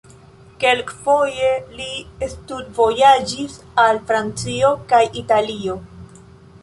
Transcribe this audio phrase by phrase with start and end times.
[0.61, 1.51] Kelkfoje
[1.81, 1.89] li
[2.31, 5.77] studvojaĝis al Francio kaj Italio.